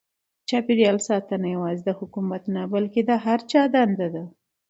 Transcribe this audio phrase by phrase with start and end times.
[0.41, 4.23] د چاپیریال ساتنه یوازې د حکومت نه بلکې د هر چا دنده ده.